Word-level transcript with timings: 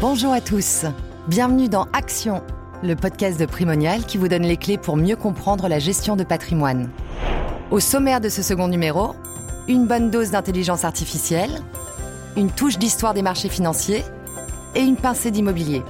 Bonjour 0.00 0.32
à 0.32 0.40
tous, 0.40 0.84
bienvenue 1.26 1.68
dans 1.68 1.88
Action, 1.92 2.40
le 2.84 2.94
podcast 2.94 3.38
de 3.40 3.46
Primonial 3.46 4.04
qui 4.04 4.16
vous 4.16 4.28
donne 4.28 4.44
les 4.44 4.56
clés 4.56 4.78
pour 4.78 4.96
mieux 4.96 5.16
comprendre 5.16 5.66
la 5.66 5.80
gestion 5.80 6.14
de 6.14 6.22
patrimoine. 6.22 6.88
Au 7.72 7.80
sommaire 7.80 8.20
de 8.20 8.28
ce 8.28 8.40
second 8.40 8.68
numéro, 8.68 9.16
une 9.66 9.88
bonne 9.88 10.12
dose 10.12 10.30
d'intelligence 10.30 10.84
artificielle, 10.84 11.50
une 12.36 12.48
touche 12.48 12.78
d'histoire 12.78 13.12
des 13.12 13.22
marchés 13.22 13.48
financiers 13.48 14.04
et 14.76 14.82
une 14.82 14.96
pincée 14.96 15.32
d'immobilier. 15.32 15.82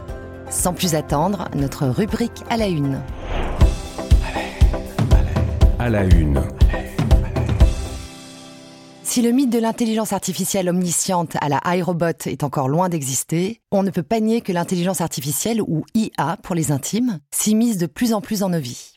Sans 0.48 0.72
plus 0.72 0.94
attendre, 0.94 1.50
notre 1.54 1.86
rubrique 1.86 2.44
à 2.48 2.56
la 2.56 2.68
une. 2.68 3.02
À 5.78 5.90
la 5.90 6.04
une. 6.04 6.42
Si 9.18 9.24
le 9.24 9.32
mythe 9.32 9.50
de 9.50 9.58
l'intelligence 9.58 10.12
artificielle 10.12 10.68
omnisciente 10.68 11.36
à 11.40 11.48
la 11.48 11.60
iRobot 11.74 12.24
est 12.26 12.44
encore 12.44 12.68
loin 12.68 12.88
d'exister, 12.88 13.60
on 13.72 13.82
ne 13.82 13.90
peut 13.90 14.04
pas 14.04 14.20
nier 14.20 14.42
que 14.42 14.52
l'intelligence 14.52 15.00
artificielle, 15.00 15.60
ou 15.60 15.84
IA 15.92 16.38
pour 16.44 16.54
les 16.54 16.70
intimes, 16.70 17.18
s'immisce 17.34 17.78
de 17.78 17.86
plus 17.86 18.12
en 18.12 18.20
plus 18.20 18.38
dans 18.38 18.48
nos 18.48 18.60
vies. 18.60 18.92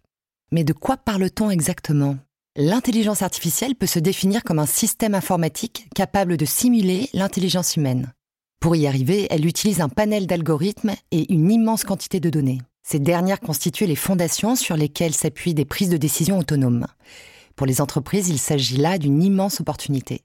Mais 0.52 0.63
de 0.63 0.73
quoi 0.73 0.98
parle-t-on 0.98 1.49
exactement? 1.49 2.17
L'intelligence 2.55 3.23
artificielle 3.23 3.73
peut 3.73 3.88
se 3.88 3.98
définir 3.98 4.43
comme 4.43 4.59
un 4.59 4.67
système 4.67 5.15
informatique 5.15 5.88
capable 5.95 6.38
de 6.38 6.45
simuler 6.45 7.09
l'intelligence 7.13 7.76
humaine. 7.76 8.13
Pour 8.59 8.76
y 8.76 8.85
arriver, 8.85 9.26
elle 9.31 9.48
utilise 9.48 9.81
un 9.81 9.90
panel 9.90 10.27
d'algorithmes 10.27 10.93
et 11.09 11.34
une 11.34 11.49
immense 11.49 11.84
quantité 11.84 12.20
de 12.20 12.29
données. 12.29 12.62
Ces 12.84 12.99
dernières 12.99 13.40
constituent 13.40 13.88
les 13.88 13.95
fondations 13.95 14.55
sur 14.55 14.77
lesquelles 14.77 15.15
s'appuient 15.15 15.55
des 15.55 15.65
prises 15.65 15.90
de 15.90 15.98
décision 15.98 16.38
autonomes. 16.38 16.85
Pour 17.61 17.67
les 17.67 17.79
entreprises, 17.79 18.29
il 18.29 18.39
s'agit 18.39 18.77
là 18.77 18.97
d'une 18.97 19.21
immense 19.21 19.61
opportunité. 19.61 20.23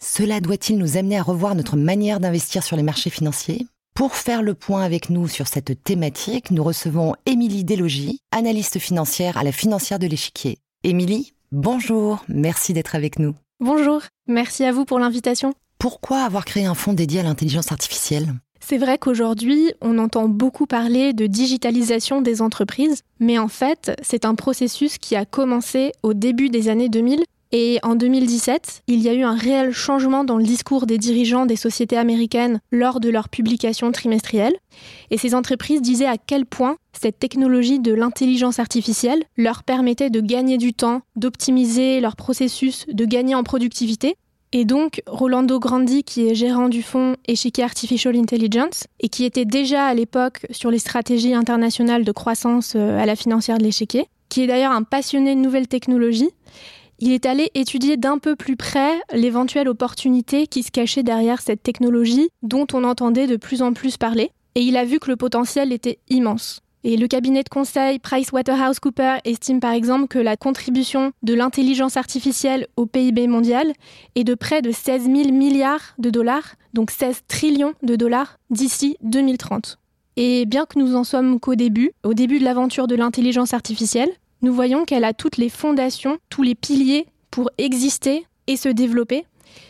Cela 0.00 0.40
doit-il 0.40 0.78
nous 0.78 0.96
amener 0.96 1.18
à 1.18 1.22
revoir 1.22 1.54
notre 1.54 1.76
manière 1.76 2.18
d'investir 2.18 2.64
sur 2.64 2.78
les 2.78 2.82
marchés 2.82 3.10
financiers? 3.10 3.66
Pour 3.94 4.14
faire 4.14 4.40
le 4.40 4.54
point 4.54 4.82
avec 4.82 5.10
nous 5.10 5.28
sur 5.28 5.48
cette 5.48 5.84
thématique, 5.84 6.50
nous 6.50 6.64
recevons 6.64 7.14
Émilie 7.26 7.64
Delogy, 7.64 8.20
analyste 8.30 8.78
financière 8.78 9.36
à 9.36 9.44
la 9.44 9.52
financière 9.52 9.98
de 9.98 10.06
l'échiquier. 10.06 10.56
Émilie, 10.82 11.34
bonjour, 11.50 12.24
merci 12.26 12.72
d'être 12.72 12.94
avec 12.94 13.18
nous. 13.18 13.34
Bonjour, 13.60 14.00
merci 14.26 14.64
à 14.64 14.72
vous 14.72 14.86
pour 14.86 14.98
l'invitation. 14.98 15.52
Pourquoi 15.76 16.22
avoir 16.22 16.46
créé 16.46 16.64
un 16.64 16.74
fonds 16.74 16.94
dédié 16.94 17.20
à 17.20 17.24
l'intelligence 17.24 17.70
artificielle? 17.70 18.32
C'est 18.64 18.78
vrai 18.78 18.96
qu'aujourd'hui, 18.96 19.72
on 19.80 19.98
entend 19.98 20.28
beaucoup 20.28 20.66
parler 20.66 21.12
de 21.12 21.26
digitalisation 21.26 22.22
des 22.22 22.40
entreprises, 22.40 23.02
mais 23.18 23.38
en 23.38 23.48
fait, 23.48 23.92
c'est 24.02 24.24
un 24.24 24.34
processus 24.34 24.98
qui 24.98 25.16
a 25.16 25.24
commencé 25.24 25.92
au 26.02 26.14
début 26.14 26.48
des 26.48 26.68
années 26.68 26.88
2000 26.88 27.24
et 27.54 27.78
en 27.82 27.96
2017, 27.96 28.82
il 28.86 29.00
y 29.00 29.10
a 29.10 29.12
eu 29.12 29.24
un 29.24 29.34
réel 29.34 29.72
changement 29.72 30.24
dans 30.24 30.38
le 30.38 30.42
discours 30.42 30.86
des 30.86 30.96
dirigeants 30.96 31.44
des 31.44 31.56
sociétés 31.56 31.98
américaines 31.98 32.60
lors 32.70 32.98
de 32.98 33.10
leur 33.10 33.28
publication 33.28 33.92
trimestrielle. 33.92 34.54
Et 35.10 35.18
ces 35.18 35.34
entreprises 35.34 35.82
disaient 35.82 36.06
à 36.06 36.16
quel 36.16 36.46
point 36.46 36.76
cette 36.98 37.18
technologie 37.18 37.78
de 37.78 37.92
l'intelligence 37.92 38.58
artificielle 38.58 39.22
leur 39.36 39.64
permettait 39.64 40.08
de 40.08 40.20
gagner 40.20 40.56
du 40.56 40.72
temps, 40.72 41.02
d'optimiser 41.14 42.00
leur 42.00 42.16
processus, 42.16 42.86
de 42.90 43.04
gagner 43.04 43.34
en 43.34 43.42
productivité 43.42 44.16
et 44.52 44.66
donc, 44.66 45.02
Rolando 45.06 45.58
Grandi, 45.58 46.04
qui 46.04 46.28
est 46.28 46.34
gérant 46.34 46.68
du 46.68 46.82
fonds 46.82 47.16
Échiquier 47.26 47.64
Artificial 47.64 48.14
Intelligence, 48.16 48.84
et 49.00 49.08
qui 49.08 49.24
était 49.24 49.46
déjà 49.46 49.86
à 49.86 49.94
l'époque 49.94 50.46
sur 50.50 50.70
les 50.70 50.78
stratégies 50.78 51.32
internationales 51.32 52.04
de 52.04 52.12
croissance 52.12 52.74
euh, 52.76 53.00
à 53.00 53.06
la 53.06 53.16
financière 53.16 53.56
de 53.56 53.64
l'échiquier, 53.64 54.06
qui 54.28 54.42
est 54.42 54.46
d'ailleurs 54.46 54.72
un 54.72 54.82
passionné 54.82 55.34
de 55.34 55.40
nouvelles 55.40 55.68
technologies, 55.68 56.30
il 56.98 57.12
est 57.12 57.24
allé 57.24 57.50
étudier 57.54 57.96
d'un 57.96 58.18
peu 58.18 58.36
plus 58.36 58.56
près 58.56 59.00
l'éventuelle 59.12 59.68
opportunité 59.68 60.46
qui 60.46 60.62
se 60.62 60.70
cachait 60.70 61.02
derrière 61.02 61.40
cette 61.40 61.62
technologie 61.62 62.28
dont 62.42 62.66
on 62.74 62.84
entendait 62.84 63.26
de 63.26 63.36
plus 63.36 63.62
en 63.62 63.72
plus 63.72 63.96
parler, 63.96 64.30
et 64.54 64.60
il 64.60 64.76
a 64.76 64.84
vu 64.84 64.98
que 64.98 65.10
le 65.10 65.16
potentiel 65.16 65.72
était 65.72 65.98
immense. 66.10 66.60
Et 66.84 66.96
le 66.96 67.06
cabinet 67.06 67.44
de 67.44 67.48
conseil 67.48 68.00
PricewaterhouseCoopers 68.00 69.20
estime 69.24 69.60
par 69.60 69.72
exemple 69.72 70.08
que 70.08 70.18
la 70.18 70.36
contribution 70.36 71.12
de 71.22 71.32
l'intelligence 71.32 71.96
artificielle 71.96 72.66
au 72.76 72.86
PIB 72.86 73.28
mondial 73.28 73.72
est 74.16 74.24
de 74.24 74.34
près 74.34 74.62
de 74.62 74.72
16 74.72 75.04
000 75.04 75.32
milliards 75.32 75.94
de 75.98 76.10
dollars, 76.10 76.56
donc 76.74 76.90
16 76.90 77.22
trillions 77.28 77.74
de 77.82 77.94
dollars 77.94 78.38
d'ici 78.50 78.96
2030. 79.02 79.78
Et 80.16 80.44
bien 80.44 80.66
que 80.66 80.78
nous 80.78 80.96
en 80.96 81.04
sommes 81.04 81.38
qu'au 81.38 81.54
début, 81.54 81.92
au 82.02 82.14
début 82.14 82.40
de 82.40 82.44
l'aventure 82.44 82.88
de 82.88 82.96
l'intelligence 82.96 83.54
artificielle, 83.54 84.10
nous 84.42 84.52
voyons 84.52 84.84
qu'elle 84.84 85.04
a 85.04 85.14
toutes 85.14 85.36
les 85.36 85.48
fondations, 85.48 86.18
tous 86.30 86.42
les 86.42 86.56
piliers 86.56 87.06
pour 87.30 87.48
exister 87.58 88.26
et 88.48 88.56
se 88.56 88.68
développer, 88.68 89.24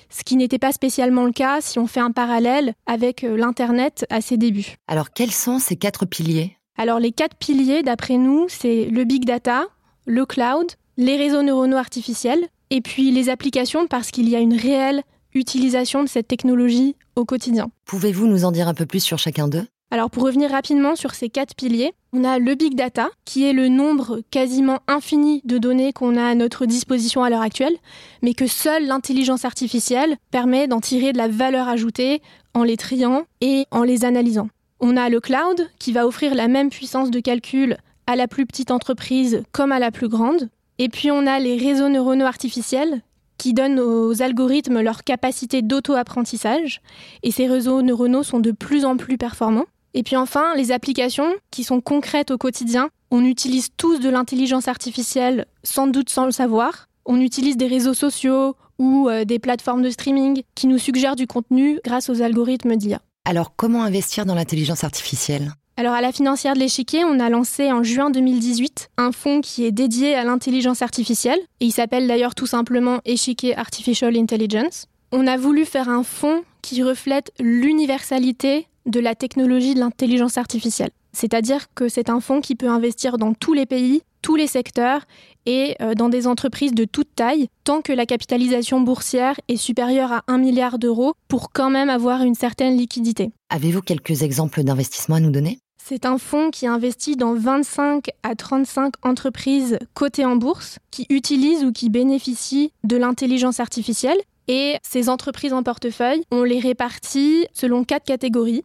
ce 0.09 0.25
qui 0.25 0.37
n'était 0.37 0.59
pas 0.59 0.73
spécialement 0.73 1.27
le 1.27 1.33
cas 1.33 1.61
si 1.61 1.79
on 1.79 1.87
fait 1.87 2.01
un 2.01 2.11
parallèle 2.11 2.75
avec 2.87 3.23
euh, 3.23 3.37
l'Internet 3.37 4.07
à 4.09 4.21
ses 4.23 4.39
débuts. 4.39 4.77
Alors 4.89 5.11
quels 5.11 5.31
sont 5.31 5.59
ces 5.59 5.77
quatre 5.77 6.07
piliers? 6.07 6.57
Alors 6.77 6.99
les 6.99 7.13
quatre 7.13 7.37
piliers, 7.37 7.83
d'après 7.83 8.17
nous, 8.17 8.47
c'est 8.49 8.87
le 8.87 9.05
big 9.05 9.25
data, 9.25 9.67
le 10.05 10.27
cloud, 10.27 10.73
les 10.97 11.17
réseaux 11.17 11.43
neuronaux 11.43 11.77
artificiels, 11.77 12.49
et 12.71 12.81
puis 12.81 13.11
les 13.11 13.29
applications 13.29 13.87
parce 13.87 14.11
qu'il 14.11 14.29
y 14.29 14.37
a 14.37 14.41
une 14.41 14.57
réelle 14.57 15.03
utilisation 15.35 16.03
de 16.03 16.09
cette 16.09 16.29
technologie 16.29 16.97
au 17.17 17.25
quotidien. 17.25 17.71
Pouvez-vous 17.85 18.27
nous 18.27 18.45
en 18.45 18.53
dire 18.53 18.69
un 18.69 18.75
peu 18.75 18.87
plus 18.87 19.01
sur 19.01 19.19
chacun 19.19 19.49
d'eux? 19.49 19.67
Alors 19.91 20.11
pour 20.11 20.23
revenir 20.23 20.51
rapidement 20.51 20.97
sur 20.97 21.15
ces 21.15 21.29
quatre 21.29 21.55
piliers, 21.55 21.93
on 22.15 22.25
a 22.25 22.39
le 22.39 22.55
big 22.55 22.75
data, 22.75 23.11
qui 23.27 23.45
est 23.45 23.53
le 23.53 23.69
nombre 23.69 24.23
quasiment 24.31 24.79
infini 24.89 25.43
de 25.45 25.59
données 25.59 25.93
qu'on 25.93 26.17
a 26.17 26.25
à 26.25 26.35
notre 26.35 26.65
disposition 26.65 27.23
à 27.23 27.29
l'heure 27.29 27.43
actuelle, 27.43 27.77
mais 28.23 28.33
que 28.33 28.47
seule 28.47 28.87
l'intelligence 28.87 29.45
artificielle 29.45 30.17
permet 30.31 30.67
d'en 30.67 30.81
tirer 30.81 31.13
de 31.13 31.19
la 31.19 31.29
valeur 31.29 31.69
ajoutée 31.69 32.23
en 32.55 32.65
les 32.65 32.79
triant 32.79 33.25
et 33.43 33.67
en 33.71 33.83
les 33.83 34.07
analysant. 34.07 34.49
On 34.85 34.97
a 34.97 35.09
le 35.09 35.21
cloud 35.21 35.71
qui 35.79 35.93
va 35.93 36.09
offrir 36.09 36.35
la 36.35 36.49
même 36.49 36.69
puissance 36.69 37.13
de 37.13 37.21
calcul 37.21 37.77
à 38.09 38.17
la 38.17 38.27
plus 38.27 38.47
petite 38.47 38.73
entreprise 38.73 39.45
comme 39.53 39.71
à 39.71 39.79
la 39.79 39.93
plus 39.93 40.09
grande. 40.09 40.49
Et 40.79 40.89
puis 40.89 41.13
on 41.13 41.25
a 41.25 41.39
les 41.39 41.57
réseaux 41.57 41.89
neuronaux 41.89 42.27
artificiels 42.27 43.01
qui 43.39 43.55
donnent 43.55 43.79
aux 43.79 44.23
algorithmes 44.23 44.81
leur 44.81 45.05
capacité 45.05 45.63
d'auto-apprentissage. 45.63 46.81
Et 47.23 47.31
ces 47.31 47.47
réseaux 47.47 47.81
neuronaux 47.81 48.25
sont 48.25 48.41
de 48.41 48.51
plus 48.51 48.85
en 48.85 48.97
plus 48.97 49.19
performants. 49.19 49.67
Et 49.95 50.03
puis 50.03 50.17
enfin, 50.17 50.57
les 50.57 50.73
applications 50.73 51.33
qui 51.53 51.63
sont 51.63 51.81
concrètes 51.81 52.33
au 52.33 52.39
quotidien. 52.39 52.89
On 53.13 53.25
utilise 53.25 53.69
tous 53.77 54.01
de 54.01 54.09
l'intelligence 54.09 54.67
artificielle 54.67 55.47
sans 55.63 55.87
doute 55.87 56.11
sans 56.11 56.25
le 56.25 56.33
savoir. 56.33 56.89
On 57.07 57.21
utilise 57.21 57.57
des 57.57 57.69
réseaux 57.69 57.95
sociaux 57.95 58.57
ou 58.81 59.09
euh, 59.09 59.25
des 59.25 59.39
plateformes 59.39 59.83
de 59.83 59.91
streaming 59.91 60.43
qui 60.57 60.67
nous 60.67 60.79
suggèrent 60.79 61.15
du 61.15 61.29
contenu 61.29 61.79
grâce 61.85 62.11
aux 62.11 62.21
algorithmes 62.21 62.75
d'IA. 62.75 63.01
Alors 63.25 63.55
comment 63.55 63.85
investir 63.85 64.27
dans 64.27 64.35
l'intelligence 64.35 64.83
artificielle? 64.83 65.53
Alors 65.77 65.95
à 65.95 66.01
la 66.01 66.11
financière 66.13 66.55
de 66.55 66.59
l'échiquier, 66.59 67.05
on 67.05 67.21
a 67.21 67.31
lancé 67.31 67.71
en 67.71 67.85
juin 67.85 68.11
2018 68.11 68.91
un 68.99 69.13
fonds 69.13 69.41
qui 69.41 69.65
est 69.65 69.71
dédié 69.71 70.17
à 70.17 70.25
l'intelligence 70.25 70.83
artificielle 70.83 71.39
et 71.61 71.67
il 71.67 71.71
s'appelle 71.71 72.09
d'ailleurs 72.09 72.35
tout 72.35 72.47
simplement 72.47 73.01
Échiquier 73.05 73.57
Artificial 73.57 74.17
Intelligence. 74.17 74.87
On 75.13 75.27
a 75.27 75.37
voulu 75.37 75.65
faire 75.65 75.89
un 75.89 76.03
fonds 76.03 76.43
qui 76.63 76.83
reflète 76.83 77.33
l'universalité 77.39 78.67
de 78.87 78.99
la 78.99 79.15
technologie 79.15 79.75
de 79.75 79.81
l'intelligence 79.81 80.37
artificielle. 80.37 80.91
C'est-à-dire 81.13 81.67
que 81.75 81.89
c'est 81.89 82.11
un 82.11 82.21
fonds 82.21 82.41
qui 82.41 82.57
peut 82.57 82.69
investir 82.69 83.19
dans 83.19 83.35
tous 83.35 83.53
les 83.53 83.67
pays, 83.67 84.03
tous 84.23 84.37
les 84.37 84.47
secteurs 84.47 85.03
et 85.45 85.77
euh, 85.83 85.95
dans 85.95 86.09
des 86.09 86.27
entreprises 86.27 86.75
de 86.75 86.85
toute 86.85 87.15
taille, 87.15 87.49
tant 87.65 87.83
que 87.83 87.93
la 87.93 88.07
capitalisation 88.07 88.81
boursière 88.81 89.39
est 89.49 89.57
supérieure 89.57 90.13
à 90.13 90.23
1 90.29 90.39
milliard 90.39 90.79
d'euros 90.79 91.15
pour 91.29 91.53
quand 91.53 91.71
même 91.71 91.91
avoir 91.91 92.23
une 92.23 92.35
certaine 92.35 92.77
liquidité. 92.77 93.33
Avez-vous 93.51 93.83
quelques 93.83 94.23
exemples 94.23 94.63
d'investissements 94.63 95.17
à 95.17 95.21
nous 95.21 95.31
donner? 95.31 95.59
C'est 95.85 96.07
un 96.07 96.17
fonds 96.17 96.51
qui 96.51 96.69
investit 96.69 97.17
dans 97.17 97.35
25 97.35 98.07
à 98.23 98.37
35 98.37 98.95
entreprises 99.03 99.79
cotées 99.95 100.25
en 100.25 100.37
bourse 100.37 100.79
qui 100.93 101.07
utilisent 101.11 101.65
ou 101.65 101.73
qui 101.73 101.91
bénéficient 101.91 102.73
de 102.85 102.97
l'intelligence 102.97 103.59
artificielle. 103.59 104.17
Et 104.47 104.77
ces 104.83 105.09
entreprises 105.09 105.53
en 105.53 105.65
portefeuille, 105.65 106.23
on 106.31 106.45
les 106.45 106.61
répartit 106.61 107.47
selon 107.53 107.85
quatre 107.85 108.05
catégories 108.05 108.65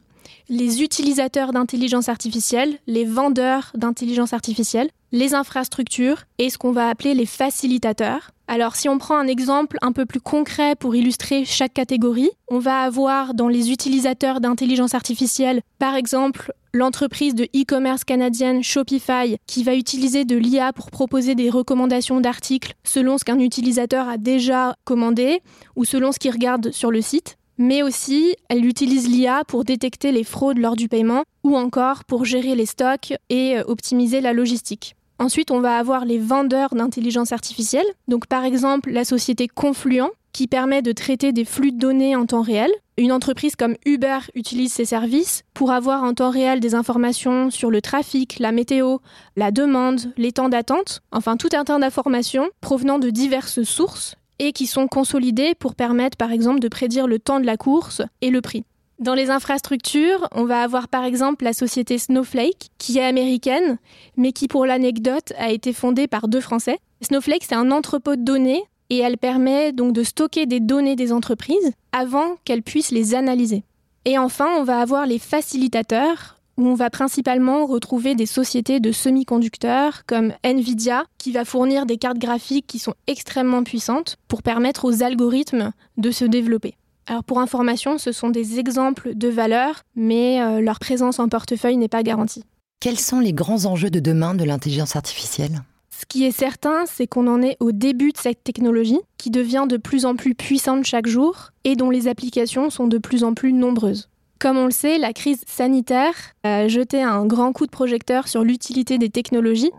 les 0.49 0.81
utilisateurs 0.81 1.53
d'intelligence 1.53 2.09
artificielle, 2.09 2.77
les 2.87 3.05
vendeurs 3.05 3.71
d'intelligence 3.75 4.33
artificielle, 4.33 4.89
les 5.11 5.33
infrastructures 5.33 6.23
et 6.37 6.49
ce 6.49 6.57
qu'on 6.57 6.71
va 6.71 6.89
appeler 6.89 7.13
les 7.13 7.25
facilitateurs. 7.25 8.31
Alors 8.47 8.75
si 8.75 8.87
on 8.87 8.97
prend 8.97 9.17
un 9.17 9.27
exemple 9.27 9.77
un 9.81 9.91
peu 9.91 10.05
plus 10.05 10.21
concret 10.21 10.75
pour 10.75 10.95
illustrer 10.95 11.43
chaque 11.43 11.73
catégorie, 11.73 12.29
on 12.49 12.59
va 12.59 12.81
avoir 12.81 13.33
dans 13.33 13.49
les 13.49 13.71
utilisateurs 13.71 14.39
d'intelligence 14.39 14.93
artificielle, 14.93 15.61
par 15.79 15.95
exemple, 15.95 16.53
l'entreprise 16.73 17.35
de 17.35 17.45
e-commerce 17.55 18.03
canadienne 18.03 18.63
Shopify 18.63 19.37
qui 19.47 19.63
va 19.63 19.75
utiliser 19.75 20.25
de 20.25 20.37
l'IA 20.37 20.71
pour 20.73 20.91
proposer 20.91 21.35
des 21.35 21.49
recommandations 21.49 22.21
d'articles 22.21 22.73
selon 22.83 23.17
ce 23.17 23.25
qu'un 23.25 23.39
utilisateur 23.39 24.07
a 24.07 24.17
déjà 24.17 24.75
commandé 24.85 25.41
ou 25.75 25.85
selon 25.85 26.11
ce 26.11 26.19
qu'il 26.19 26.31
regarde 26.31 26.71
sur 26.71 26.91
le 26.91 27.01
site 27.01 27.37
mais 27.57 27.83
aussi 27.83 28.35
elle 28.49 28.65
utilise 28.65 29.07
l'IA 29.09 29.43
pour 29.47 29.63
détecter 29.63 30.11
les 30.11 30.23
fraudes 30.23 30.57
lors 30.57 30.75
du 30.75 30.87
paiement 30.87 31.23
ou 31.43 31.55
encore 31.55 32.03
pour 32.05 32.25
gérer 32.25 32.55
les 32.55 32.65
stocks 32.65 33.13
et 33.29 33.57
euh, 33.57 33.63
optimiser 33.67 34.21
la 34.21 34.33
logistique. 34.33 34.95
Ensuite, 35.19 35.49
on 35.49 35.61
va 35.61 35.77
avoir 35.77 36.05
les 36.05 36.19
vendeurs 36.19 36.75
d'intelligence 36.75 37.31
artificielle, 37.31 37.87
donc 38.07 38.27
par 38.27 38.45
exemple 38.45 38.91
la 38.91 39.03
société 39.03 39.47
Confluent 39.47 40.11
qui 40.31 40.45
permet 40.45 40.83
de 40.83 40.91
traiter 40.91 41.31
des 41.31 41.45
flux 41.45 41.71
de 41.71 41.79
données 41.79 42.15
en 42.15 42.27
temps 42.27 42.43
réel. 42.43 42.69
Une 42.97 43.11
entreprise 43.11 43.55
comme 43.55 43.75
Uber 43.87 44.19
utilise 44.35 44.71
ces 44.71 44.85
services 44.85 45.41
pour 45.55 45.71
avoir 45.71 46.03
en 46.03 46.13
temps 46.13 46.29
réel 46.29 46.59
des 46.59 46.75
informations 46.75 47.49
sur 47.49 47.71
le 47.71 47.81
trafic, 47.81 48.37
la 48.37 48.51
météo, 48.51 48.97
la 49.35 49.49
demande, 49.49 50.13
les 50.15 50.31
temps 50.31 50.49
d'attente, 50.49 51.01
enfin 51.11 51.37
tout 51.37 51.49
un 51.53 51.63
tas 51.63 51.79
d'informations 51.79 52.49
provenant 52.61 52.99
de 52.99 53.09
diverses 53.09 53.63
sources 53.63 54.15
et 54.39 54.51
qui 54.51 54.67
sont 54.67 54.87
consolidées 54.87 55.55
pour 55.55 55.75
permettre 55.75 56.17
par 56.17 56.31
exemple 56.31 56.59
de 56.59 56.67
prédire 56.67 57.07
le 57.07 57.19
temps 57.19 57.39
de 57.39 57.45
la 57.45 57.57
course 57.57 58.01
et 58.21 58.29
le 58.29 58.41
prix. 58.41 58.63
Dans 58.99 59.13
les 59.13 59.29
infrastructures, 59.29 60.27
on 60.31 60.45
va 60.45 60.63
avoir 60.63 60.87
par 60.87 61.03
exemple 61.03 61.43
la 61.43 61.53
société 61.53 61.99
Snowflake, 61.99 62.69
qui 62.79 62.97
est 62.97 63.05
américaine, 63.05 63.77
mais 64.15 64.31
qui 64.31 64.47
pour 64.47 64.65
l'anecdote 64.65 65.33
a 65.37 65.51
été 65.51 65.71
fondée 65.71 66.07
par 66.07 66.27
deux 66.27 66.41
Français. 66.41 66.79
Snowflake, 67.01 67.43
c'est 67.47 67.55
un 67.55 67.69
entrepôt 67.69 68.15
de 68.15 68.23
données 68.23 68.63
et 68.89 68.97
elle 68.97 69.17
permet 69.17 69.71
donc 69.71 69.93
de 69.93 70.03
stocker 70.03 70.47
des 70.47 70.59
données 70.59 70.95
des 70.95 71.11
entreprises 71.13 71.73
avant 71.91 72.37
qu'elles 72.43 72.63
puissent 72.63 72.91
les 72.91 73.13
analyser. 73.13 73.63
Et 74.05 74.17
enfin, 74.17 74.47
on 74.57 74.63
va 74.63 74.79
avoir 74.79 75.05
les 75.05 75.19
facilitateurs, 75.19 76.36
où 76.57 76.67
on 76.67 76.73
va 76.73 76.89
principalement 76.89 77.65
retrouver 77.65 78.15
des 78.15 78.25
sociétés 78.25 78.79
de 78.79 78.91
semi-conducteurs 78.91 80.05
comme 80.05 80.33
Nvidia, 80.43 81.05
qui 81.17 81.31
va 81.31 81.45
fournir 81.45 81.85
des 81.85 81.97
cartes 81.97 82.17
graphiques 82.17 82.67
qui 82.67 82.79
sont 82.79 82.95
extrêmement 83.07 83.63
puissantes 83.63 84.17
pour 84.27 84.41
permettre 84.41 84.85
aux 84.85 85.03
algorithmes 85.03 85.71
de 85.97 86.11
se 86.11 86.25
développer. 86.25 86.75
Alors 87.05 87.23
pour 87.23 87.39
information, 87.39 87.97
ce 87.97 88.11
sont 88.11 88.29
des 88.29 88.59
exemples 88.59 89.15
de 89.15 89.29
valeurs, 89.29 89.83
mais 89.95 90.41
euh, 90.41 90.59
leur 90.59 90.79
présence 90.79 91.19
en 91.19 91.29
portefeuille 91.29 91.77
n'est 91.77 91.87
pas 91.87 92.03
garantie. 92.03 92.43
Quels 92.79 92.99
sont 92.99 93.19
les 93.19 93.33
grands 93.33 93.65
enjeux 93.65 93.89
de 93.89 93.99
demain 93.99 94.35
de 94.35 94.43
l'intelligence 94.43 94.95
artificielle? 94.95 95.61
Ce 95.89 96.05
qui 96.05 96.25
est 96.25 96.31
certain, 96.31 96.85
c'est 96.85 97.07
qu'on 97.07 97.27
en 97.27 97.41
est 97.41 97.57
au 97.59 97.71
début 97.71 98.11
de 98.11 98.17
cette 98.17 98.43
technologie, 98.43 98.99
qui 99.17 99.31
devient 99.31 99.65
de 99.67 99.77
plus 99.77 100.05
en 100.05 100.15
plus 100.15 100.35
puissante 100.35 100.85
chaque 100.85 101.07
jour 101.07 101.51
et 101.63 101.75
dont 101.75 101.89
les 101.89 102.07
applications 102.07 102.69
sont 102.69 102.87
de 102.87 102.99
plus 102.99 103.23
en 103.23 103.33
plus 103.33 103.51
nombreuses. 103.51 104.09
Comme 104.39 104.57
on 104.57 104.65
le 104.65 104.71
sait, 104.71 104.99
la 104.99 105.13
crise 105.13 105.41
sanitaire 105.47 106.13
a 106.43 106.67
jeté 106.67 107.01
un 107.01 107.25
grand 107.25 107.53
coup 107.53 107.65
de 107.65 107.71
projecteur 107.71 108.27
sur 108.27 108.43
l'utilité 108.43 108.97
des 108.97 109.09
technologies 109.09 109.71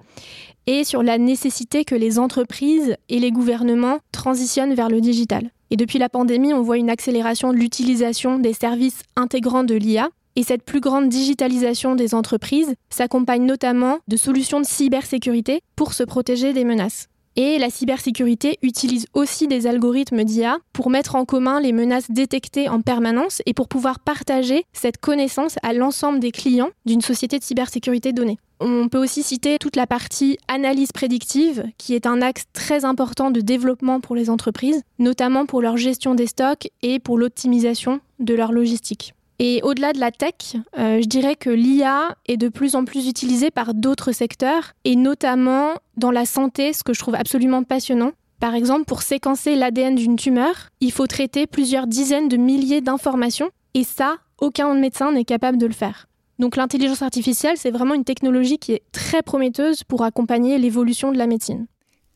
et 0.66 0.84
sur 0.84 1.02
la 1.02 1.16
nécessité 1.16 1.84
que 1.84 1.94
les 1.94 2.18
entreprises 2.18 2.96
et 3.08 3.20
les 3.20 3.30
gouvernements 3.30 4.00
transitionnent 4.10 4.74
vers 4.74 4.88
le 4.88 5.00
digital. 5.00 5.50
Et 5.70 5.76
depuis 5.76 5.98
la 5.98 6.08
pandémie, 6.08 6.52
on 6.54 6.62
voit 6.62 6.78
une 6.78 6.90
accélération 6.90 7.52
de 7.52 7.58
l'utilisation 7.58 8.38
des 8.38 8.52
services 8.52 9.02
intégrants 9.16 9.64
de 9.64 9.74
l'IA, 9.74 10.08
et 10.34 10.42
cette 10.44 10.62
plus 10.62 10.80
grande 10.80 11.08
digitalisation 11.08 11.94
des 11.96 12.14
entreprises 12.14 12.74
s'accompagne 12.90 13.44
notamment 13.44 13.98
de 14.06 14.16
solutions 14.16 14.60
de 14.60 14.66
cybersécurité 14.66 15.62
pour 15.74 15.94
se 15.94 16.04
protéger 16.04 16.52
des 16.52 16.64
menaces. 16.64 17.08
Et 17.36 17.58
la 17.58 17.70
cybersécurité 17.70 18.58
utilise 18.62 19.06
aussi 19.14 19.46
des 19.46 19.66
algorithmes 19.66 20.24
d'IA 20.24 20.58
pour 20.72 20.90
mettre 20.90 21.14
en 21.14 21.24
commun 21.24 21.60
les 21.60 21.72
menaces 21.72 22.10
détectées 22.10 22.68
en 22.68 22.80
permanence 22.80 23.42
et 23.46 23.54
pour 23.54 23.68
pouvoir 23.68 24.00
partager 24.00 24.64
cette 24.72 24.98
connaissance 24.98 25.56
à 25.62 25.72
l'ensemble 25.72 26.20
des 26.20 26.32
clients 26.32 26.70
d'une 26.84 27.00
société 27.00 27.38
de 27.38 27.44
cybersécurité 27.44 28.12
donnée. 28.12 28.38
On 28.60 28.88
peut 28.88 28.98
aussi 28.98 29.22
citer 29.22 29.58
toute 29.58 29.76
la 29.76 29.86
partie 29.86 30.36
analyse 30.48 30.90
prédictive, 30.90 31.64
qui 31.78 31.94
est 31.94 32.06
un 32.06 32.20
axe 32.22 32.44
très 32.52 32.84
important 32.84 33.30
de 33.30 33.40
développement 33.40 34.00
pour 34.00 34.16
les 34.16 34.30
entreprises, 34.30 34.82
notamment 34.98 35.46
pour 35.46 35.62
leur 35.62 35.76
gestion 35.76 36.16
des 36.16 36.26
stocks 36.26 36.68
et 36.82 36.98
pour 36.98 37.18
l'optimisation 37.18 38.00
de 38.18 38.34
leur 38.34 38.50
logistique. 38.50 39.14
Et 39.40 39.60
au-delà 39.62 39.92
de 39.92 40.00
la 40.00 40.10
tech, 40.10 40.56
euh, 40.78 41.00
je 41.00 41.06
dirais 41.06 41.36
que 41.36 41.50
l'IA 41.50 42.16
est 42.26 42.36
de 42.36 42.48
plus 42.48 42.74
en 42.74 42.84
plus 42.84 43.08
utilisée 43.08 43.50
par 43.50 43.72
d'autres 43.72 44.12
secteurs, 44.12 44.72
et 44.84 44.96
notamment 44.96 45.74
dans 45.96 46.10
la 46.10 46.26
santé, 46.26 46.72
ce 46.72 46.82
que 46.82 46.92
je 46.92 46.98
trouve 46.98 47.14
absolument 47.14 47.62
passionnant. 47.62 48.12
Par 48.40 48.54
exemple, 48.54 48.84
pour 48.84 49.02
séquencer 49.02 49.54
l'ADN 49.54 49.94
d'une 49.94 50.16
tumeur, 50.16 50.70
il 50.80 50.92
faut 50.92 51.06
traiter 51.06 51.46
plusieurs 51.46 51.86
dizaines 51.86 52.28
de 52.28 52.36
milliers 52.36 52.80
d'informations, 52.80 53.50
et 53.74 53.84
ça, 53.84 54.16
aucun 54.40 54.74
médecin 54.74 55.12
n'est 55.12 55.24
capable 55.24 55.58
de 55.58 55.66
le 55.66 55.72
faire. 55.72 56.08
Donc 56.38 56.56
l'intelligence 56.56 57.02
artificielle, 57.02 57.56
c'est 57.56 57.70
vraiment 57.70 57.94
une 57.94 58.04
technologie 58.04 58.58
qui 58.58 58.72
est 58.72 58.82
très 58.92 59.22
prometteuse 59.22 59.82
pour 59.84 60.04
accompagner 60.04 60.58
l'évolution 60.58 61.12
de 61.12 61.18
la 61.18 61.26
médecine. 61.26 61.66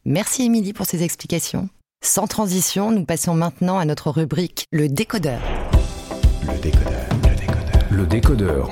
Merci 0.04 0.44
Émilie 0.44 0.72
pour 0.72 0.86
ces 0.86 1.02
explications. 1.02 1.68
Sans 2.04 2.26
transition, 2.26 2.90
nous 2.90 3.04
passons 3.04 3.34
maintenant 3.34 3.78
à 3.78 3.84
notre 3.84 4.10
rubrique 4.10 4.66
Le 4.72 4.88
décodeur. 4.88 5.40
Le 6.48 6.60
décodeur. 6.60 7.11
Le 7.94 8.06
décodeur. 8.06 8.70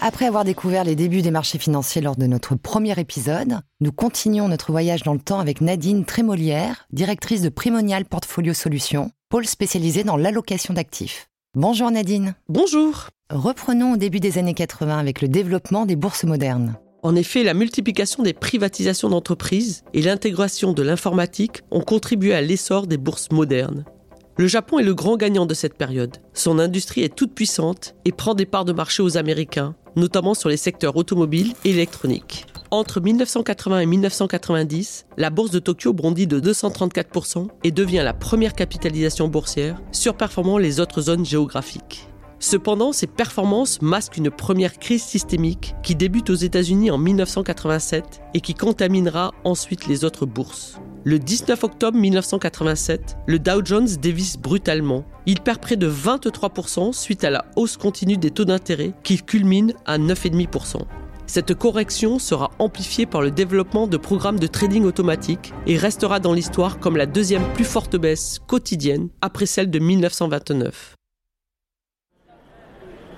Après 0.00 0.26
avoir 0.26 0.44
découvert 0.44 0.84
les 0.84 0.94
débuts 0.94 1.20
des 1.20 1.32
marchés 1.32 1.58
financiers 1.58 2.00
lors 2.00 2.14
de 2.14 2.26
notre 2.26 2.54
premier 2.54 2.96
épisode, 2.96 3.58
nous 3.80 3.90
continuons 3.90 4.46
notre 4.46 4.70
voyage 4.70 5.02
dans 5.02 5.14
le 5.14 5.18
temps 5.18 5.40
avec 5.40 5.60
Nadine 5.60 6.04
Trémolière, 6.04 6.86
directrice 6.92 7.42
de 7.42 7.48
Primonial 7.48 8.04
Portfolio 8.04 8.54
Solutions, 8.54 9.10
pôle 9.30 9.46
spécialisé 9.46 10.04
dans 10.04 10.16
l'allocation 10.16 10.74
d'actifs. 10.74 11.28
Bonjour 11.56 11.90
Nadine. 11.90 12.36
Bonjour. 12.48 13.08
Reprenons 13.30 13.94
au 13.94 13.96
début 13.96 14.20
des 14.20 14.38
années 14.38 14.54
80 14.54 14.96
avec 14.96 15.20
le 15.20 15.26
développement 15.26 15.86
des 15.86 15.96
bourses 15.96 16.22
modernes. 16.22 16.76
En 17.02 17.16
effet, 17.16 17.42
la 17.42 17.54
multiplication 17.54 18.22
des 18.22 18.32
privatisations 18.32 19.08
d'entreprises 19.08 19.82
et 19.92 20.02
l'intégration 20.02 20.72
de 20.72 20.82
l'informatique 20.84 21.62
ont 21.72 21.80
contribué 21.80 22.32
à 22.32 22.42
l'essor 22.42 22.86
des 22.86 22.96
bourses 22.96 23.32
modernes. 23.32 23.84
Le 24.38 24.46
Japon 24.46 24.78
est 24.78 24.84
le 24.84 24.94
grand 24.94 25.16
gagnant 25.16 25.46
de 25.46 25.54
cette 25.54 25.76
période. 25.76 26.18
Son 26.32 26.60
industrie 26.60 27.02
est 27.02 27.12
toute 27.12 27.34
puissante 27.34 27.96
et 28.04 28.12
prend 28.12 28.34
des 28.34 28.46
parts 28.46 28.64
de 28.64 28.72
marché 28.72 29.02
aux 29.02 29.16
Américains, 29.16 29.74
notamment 29.96 30.34
sur 30.34 30.48
les 30.48 30.56
secteurs 30.56 30.96
automobiles 30.96 31.54
et 31.64 31.70
électroniques. 31.70 32.46
Entre 32.70 33.00
1980 33.00 33.80
et 33.80 33.86
1990, 33.86 35.06
la 35.16 35.30
bourse 35.30 35.50
de 35.50 35.58
Tokyo 35.58 35.92
bondit 35.92 36.28
de 36.28 36.38
234% 36.38 37.48
et 37.64 37.72
devient 37.72 38.02
la 38.04 38.14
première 38.14 38.52
capitalisation 38.52 39.26
boursière, 39.26 39.82
surperformant 39.90 40.58
les 40.58 40.78
autres 40.78 41.00
zones 41.00 41.26
géographiques. 41.26 42.08
Cependant, 42.38 42.92
ces 42.92 43.08
performances 43.08 43.82
masquent 43.82 44.18
une 44.18 44.30
première 44.30 44.78
crise 44.78 45.02
systémique 45.02 45.74
qui 45.82 45.96
débute 45.96 46.30
aux 46.30 46.34
États-Unis 46.34 46.92
en 46.92 46.98
1987 46.98 48.20
et 48.34 48.40
qui 48.40 48.54
contaminera 48.54 49.32
ensuite 49.42 49.88
les 49.88 50.04
autres 50.04 50.26
bourses. 50.26 50.78
Le 51.04 51.18
19 51.18 51.62
octobre 51.62 51.96
1987, 51.96 53.18
le 53.26 53.38
Dow 53.38 53.64
Jones 53.64 53.88
dévisse 54.00 54.36
brutalement. 54.36 55.04
Il 55.26 55.40
perd 55.40 55.60
près 55.60 55.76
de 55.76 55.88
23% 55.88 56.92
suite 56.92 57.22
à 57.22 57.30
la 57.30 57.44
hausse 57.56 57.76
continue 57.76 58.16
des 58.16 58.32
taux 58.32 58.44
d'intérêt 58.44 58.92
qui 59.04 59.22
culmine 59.22 59.74
à 59.86 59.98
9,5%. 59.98 60.78
Cette 61.26 61.54
correction 61.54 62.18
sera 62.18 62.50
amplifiée 62.58 63.06
par 63.06 63.22
le 63.22 63.30
développement 63.30 63.86
de 63.86 63.96
programmes 63.96 64.40
de 64.40 64.46
trading 64.46 64.84
automatique 64.84 65.52
et 65.66 65.76
restera 65.76 66.20
dans 66.20 66.32
l'histoire 66.32 66.80
comme 66.80 66.96
la 66.96 67.06
deuxième 67.06 67.52
plus 67.52 67.64
forte 67.64 67.96
baisse 67.96 68.40
quotidienne 68.46 69.08
après 69.20 69.46
celle 69.46 69.70
de 69.70 69.78
1929. 69.78 70.97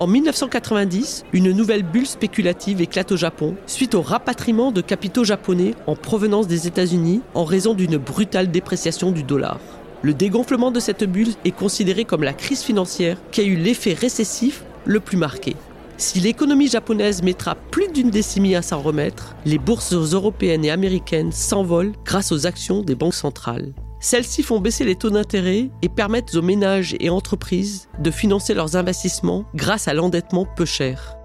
En 0.01 0.07
1990, 0.07 1.25
une 1.31 1.51
nouvelle 1.51 1.83
bulle 1.83 2.07
spéculative 2.07 2.81
éclate 2.81 3.11
au 3.11 3.17
Japon 3.17 3.55
suite 3.67 3.93
au 3.93 4.01
rapatriement 4.01 4.71
de 4.71 4.81
capitaux 4.81 5.23
japonais 5.23 5.75
en 5.85 5.95
provenance 5.95 6.47
des 6.47 6.65
États-Unis 6.65 7.21
en 7.35 7.43
raison 7.43 7.75
d'une 7.75 7.97
brutale 7.97 8.49
dépréciation 8.49 9.11
du 9.11 9.21
dollar. 9.21 9.59
Le 10.01 10.15
dégonflement 10.15 10.71
de 10.71 10.79
cette 10.79 11.03
bulle 11.03 11.35
est 11.45 11.51
considéré 11.51 12.03
comme 12.03 12.23
la 12.23 12.33
crise 12.33 12.63
financière 12.63 13.17
qui 13.29 13.41
a 13.41 13.43
eu 13.43 13.55
l'effet 13.55 13.93
récessif 13.93 14.63
le 14.85 15.01
plus 15.01 15.17
marqué. 15.17 15.55
Si 15.97 16.19
l'économie 16.19 16.67
japonaise 16.67 17.21
mettra 17.21 17.53
plus 17.53 17.89
d'une 17.89 18.09
décennie 18.09 18.55
à 18.55 18.63
s'en 18.63 18.81
remettre, 18.81 19.35
les 19.45 19.59
bourses 19.59 19.93
européennes 19.93 20.65
et 20.65 20.71
américaines 20.71 21.31
s'envolent 21.31 21.93
grâce 22.05 22.31
aux 22.31 22.47
actions 22.47 22.81
des 22.81 22.95
banques 22.95 23.13
centrales. 23.13 23.71
Celles-ci 24.03 24.41
font 24.41 24.59
baisser 24.59 24.83
les 24.83 24.95
taux 24.95 25.11
d'intérêt 25.11 25.69
et 25.83 25.89
permettent 25.89 26.33
aux 26.33 26.41
ménages 26.41 26.95
et 26.99 27.11
entreprises 27.11 27.87
de 27.99 28.09
financer 28.09 28.55
leurs 28.55 28.75
investissements 28.75 29.45
grâce 29.53 29.87
à 29.87 29.93
l'endettement 29.93 30.47
peu 30.55 30.65
cher. 30.65 31.15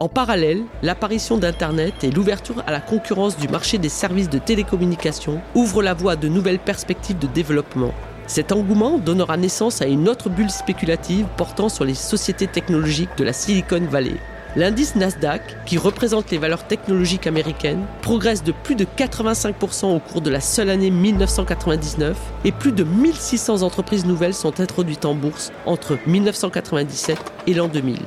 En 0.00 0.08
parallèle, 0.08 0.64
l'apparition 0.82 1.36
d'Internet 1.36 2.04
et 2.04 2.10
l'ouverture 2.10 2.62
à 2.66 2.72
la 2.72 2.80
concurrence 2.80 3.36
du 3.36 3.48
marché 3.48 3.76
des 3.76 3.90
services 3.90 4.30
de 4.30 4.38
télécommunications 4.38 5.42
ouvrent 5.54 5.82
la 5.82 5.92
voie 5.92 6.12
à 6.12 6.16
de 6.16 6.28
nouvelles 6.28 6.58
perspectives 6.58 7.18
de 7.18 7.26
développement. 7.26 7.92
Cet 8.26 8.50
engouement 8.50 8.98
donnera 8.98 9.36
naissance 9.36 9.82
à 9.82 9.86
une 9.86 10.08
autre 10.08 10.30
bulle 10.30 10.50
spéculative 10.50 11.26
portant 11.36 11.68
sur 11.68 11.84
les 11.84 11.94
sociétés 11.94 12.46
technologiques 12.46 13.16
de 13.18 13.24
la 13.24 13.34
Silicon 13.34 13.86
Valley. 13.90 14.16
L'indice 14.56 14.96
Nasdaq, 14.96 15.42
qui 15.66 15.76
représente 15.76 16.30
les 16.30 16.38
valeurs 16.38 16.66
technologiques 16.66 17.26
américaines, 17.26 17.84
progresse 18.00 18.42
de 18.42 18.52
plus 18.52 18.74
de 18.74 18.86
85% 18.86 19.94
au 19.94 20.00
cours 20.00 20.22
de 20.22 20.30
la 20.30 20.40
seule 20.40 20.70
année 20.70 20.90
1999 20.90 22.16
et 22.46 22.52
plus 22.52 22.72
de 22.72 22.82
1600 22.82 23.60
entreprises 23.60 24.06
nouvelles 24.06 24.32
sont 24.32 24.58
introduites 24.58 25.04
en 25.04 25.14
bourse 25.14 25.52
entre 25.66 25.98
1997 26.06 27.18
et 27.46 27.52
l'an 27.52 27.68
2000. 27.68 27.98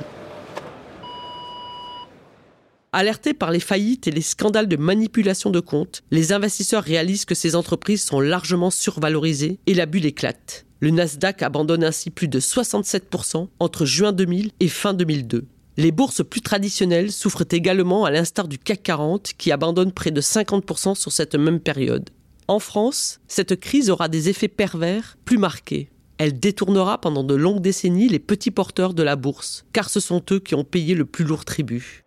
Alertés 2.92 3.32
par 3.32 3.52
les 3.52 3.60
faillites 3.60 4.08
et 4.08 4.10
les 4.10 4.20
scandales 4.20 4.66
de 4.66 4.76
manipulation 4.76 5.50
de 5.50 5.60
comptes, 5.60 6.02
les 6.10 6.32
investisseurs 6.32 6.82
réalisent 6.82 7.26
que 7.26 7.36
ces 7.36 7.54
entreprises 7.54 8.02
sont 8.02 8.18
largement 8.18 8.70
survalorisées 8.70 9.60
et 9.68 9.74
la 9.74 9.86
bulle 9.86 10.06
éclate. 10.06 10.66
Le 10.80 10.90
Nasdaq 10.90 11.42
abandonne 11.42 11.84
ainsi 11.84 12.10
plus 12.10 12.26
de 12.26 12.40
67% 12.40 13.46
entre 13.60 13.84
juin 13.84 14.10
2000 14.10 14.50
et 14.58 14.66
fin 14.66 14.94
2002. 14.94 15.46
Les 15.80 15.92
bourses 15.92 16.22
plus 16.22 16.42
traditionnelles 16.42 17.10
souffrent 17.10 17.46
également 17.50 18.04
à 18.04 18.10
l'instar 18.10 18.48
du 18.48 18.58
CAC 18.58 18.82
40 18.82 19.32
qui 19.38 19.50
abandonne 19.50 19.92
près 19.92 20.10
de 20.10 20.20
50% 20.20 20.94
sur 20.94 21.10
cette 21.10 21.36
même 21.36 21.58
période. 21.58 22.10
En 22.48 22.58
France, 22.58 23.18
cette 23.28 23.58
crise 23.58 23.88
aura 23.88 24.08
des 24.08 24.28
effets 24.28 24.48
pervers 24.48 25.16
plus 25.24 25.38
marqués. 25.38 25.88
Elle 26.18 26.38
détournera 26.38 27.00
pendant 27.00 27.24
de 27.24 27.34
longues 27.34 27.62
décennies 27.62 28.08
les 28.08 28.18
petits 28.18 28.50
porteurs 28.50 28.92
de 28.92 29.02
la 29.02 29.16
bourse, 29.16 29.64
car 29.72 29.88
ce 29.88 30.00
sont 30.00 30.22
eux 30.32 30.38
qui 30.38 30.54
ont 30.54 30.64
payé 30.64 30.94
le 30.94 31.06
plus 31.06 31.24
lourd 31.24 31.46
tribut. 31.46 32.04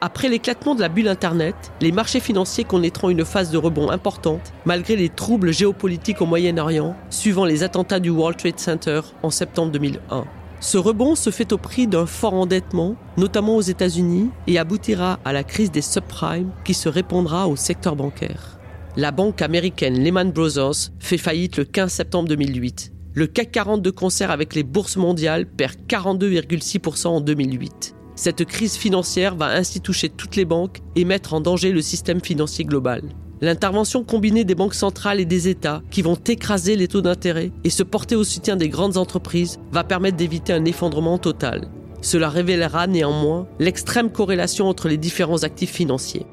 Après 0.00 0.28
l'éclatement 0.28 0.76
de 0.76 0.82
la 0.82 0.88
bulle 0.88 1.08
Internet, 1.08 1.56
les 1.80 1.90
marchés 1.90 2.20
financiers 2.20 2.62
connaîtront 2.62 3.10
une 3.10 3.24
phase 3.24 3.50
de 3.50 3.58
rebond 3.58 3.90
importante, 3.90 4.52
malgré 4.64 4.94
les 4.94 5.08
troubles 5.08 5.52
géopolitiques 5.52 6.22
au 6.22 6.26
Moyen-Orient, 6.26 6.94
suivant 7.10 7.46
les 7.46 7.64
attentats 7.64 7.98
du 7.98 8.10
World 8.10 8.38
Trade 8.38 8.60
Center 8.60 9.00
en 9.24 9.30
septembre 9.30 9.72
2001. 9.72 10.24
Ce 10.60 10.76
rebond 10.76 11.14
se 11.14 11.30
fait 11.30 11.54
au 11.54 11.58
prix 11.58 11.86
d'un 11.86 12.04
fort 12.04 12.34
endettement, 12.34 12.94
notamment 13.16 13.56
aux 13.56 13.62
États-Unis, 13.62 14.28
et 14.46 14.58
aboutira 14.58 15.18
à 15.24 15.32
la 15.32 15.42
crise 15.42 15.70
des 15.70 15.80
subprimes 15.80 16.50
qui 16.64 16.74
se 16.74 16.88
répandra 16.88 17.48
au 17.48 17.56
secteur 17.56 17.96
bancaire. 17.96 18.58
La 18.96 19.10
banque 19.10 19.40
américaine 19.40 19.98
Lehman 19.98 20.32
Brothers 20.32 20.90
fait 20.98 21.16
faillite 21.16 21.56
le 21.56 21.64
15 21.64 21.90
septembre 21.90 22.28
2008. 22.28 22.92
Le 23.14 23.26
CAC 23.26 23.52
40 23.52 23.82
de 23.82 23.90
concert 23.90 24.30
avec 24.30 24.54
les 24.54 24.62
bourses 24.62 24.98
mondiales 24.98 25.46
perd 25.46 25.76
42,6% 25.88 27.06
en 27.06 27.20
2008. 27.22 27.94
Cette 28.14 28.44
crise 28.44 28.76
financière 28.76 29.36
va 29.36 29.46
ainsi 29.46 29.80
toucher 29.80 30.10
toutes 30.10 30.36
les 30.36 30.44
banques 30.44 30.80
et 30.94 31.06
mettre 31.06 31.32
en 31.32 31.40
danger 31.40 31.72
le 31.72 31.80
système 31.80 32.20
financier 32.20 32.66
global. 32.66 33.02
L'intervention 33.42 34.04
combinée 34.04 34.44
des 34.44 34.54
banques 34.54 34.74
centrales 34.74 35.18
et 35.18 35.24
des 35.24 35.48
États, 35.48 35.82
qui 35.90 36.02
vont 36.02 36.18
écraser 36.26 36.76
les 36.76 36.88
taux 36.88 37.00
d'intérêt 37.00 37.52
et 37.64 37.70
se 37.70 37.82
porter 37.82 38.14
au 38.14 38.24
soutien 38.24 38.56
des 38.56 38.68
grandes 38.68 38.98
entreprises, 38.98 39.58
va 39.72 39.82
permettre 39.82 40.18
d'éviter 40.18 40.52
un 40.52 40.66
effondrement 40.66 41.16
total. 41.16 41.68
Cela 42.02 42.28
révélera 42.28 42.86
néanmoins 42.86 43.46
l'extrême 43.58 44.10
corrélation 44.10 44.68
entre 44.68 44.88
les 44.88 44.98
différents 44.98 45.42
actifs 45.42 45.72
financiers. 45.72 46.26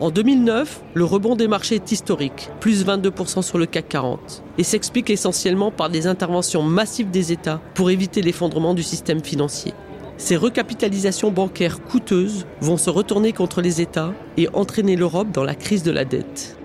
En 0.00 0.10
2009, 0.10 0.82
le 0.94 1.04
rebond 1.04 1.34
des 1.34 1.48
marchés 1.48 1.76
est 1.76 1.92
historique, 1.92 2.50
plus 2.60 2.84
22% 2.84 3.42
sur 3.42 3.58
le 3.58 3.66
CAC 3.66 3.88
40, 3.88 4.42
et 4.58 4.64
s'explique 4.64 5.10
essentiellement 5.10 5.70
par 5.70 5.88
des 5.88 6.06
interventions 6.06 6.62
massives 6.62 7.10
des 7.10 7.32
États 7.32 7.60
pour 7.74 7.90
éviter 7.90 8.20
l'effondrement 8.20 8.74
du 8.74 8.82
système 8.82 9.22
financier. 9.22 9.72
Ces 10.16 10.36
recapitalisations 10.36 11.30
bancaires 11.30 11.82
coûteuses 11.82 12.46
vont 12.60 12.76
se 12.76 12.88
retourner 12.88 13.32
contre 13.32 13.60
les 13.60 13.80
États 13.80 14.14
et 14.36 14.48
entraîner 14.52 14.96
l'Europe 14.96 15.32
dans 15.32 15.44
la 15.44 15.54
crise 15.54 15.82
de 15.82 15.90
la 15.90 16.04
dette. 16.04 16.56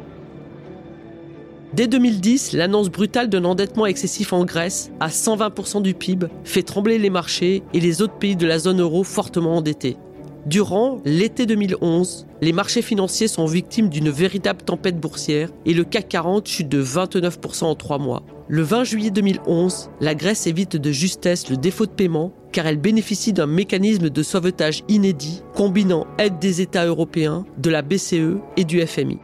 Dès 1.73 1.87
2010, 1.87 2.53
l'annonce 2.53 2.89
brutale 2.89 3.29
d'un 3.29 3.45
endettement 3.45 3.85
excessif 3.85 4.33
en 4.33 4.43
Grèce, 4.43 4.91
à 4.99 5.09
120% 5.09 5.81
du 5.81 5.93
PIB, 5.93 6.27
fait 6.43 6.63
trembler 6.63 6.97
les 6.97 7.09
marchés 7.09 7.63
et 7.73 7.79
les 7.79 8.01
autres 8.01 8.17
pays 8.17 8.35
de 8.35 8.47
la 8.47 8.59
zone 8.59 8.81
euro 8.81 9.03
fortement 9.03 9.57
endettés. 9.57 9.97
Durant 10.45 10.99
l'été 11.05 11.45
2011, 11.45 12.25
les 12.41 12.53
marchés 12.53 12.81
financiers 12.81 13.27
sont 13.27 13.45
victimes 13.45 13.89
d'une 13.89 14.09
véritable 14.09 14.61
tempête 14.61 14.99
boursière 14.99 15.49
et 15.65 15.73
le 15.73 15.83
CAC 15.83 16.07
40 16.07 16.47
chute 16.47 16.69
de 16.69 16.83
29% 16.83 17.65
en 17.65 17.75
trois 17.75 17.99
mois. 17.99 18.23
Le 18.51 18.63
20 18.63 18.83
juillet 18.83 19.11
2011, 19.11 19.91
la 20.01 20.15
Grèce 20.15 20.47
évite 20.47 20.75
de 20.75 20.91
justesse 20.91 21.51
le 21.51 21.57
défaut 21.57 21.85
de 21.85 21.91
paiement 21.91 22.33
car 22.51 22.65
elle 22.65 22.79
bénéficie 22.79 23.31
d'un 23.31 23.45
mécanisme 23.45 24.09
de 24.09 24.23
sauvetage 24.23 24.83
inédit 24.87 25.43
combinant 25.53 26.07
aide 26.17 26.39
des 26.39 26.59
États 26.59 26.87
européens, 26.87 27.45
de 27.59 27.69
la 27.69 27.83
BCE 27.83 28.39
et 28.57 28.63
du 28.63 28.81
FMI. 28.81 29.19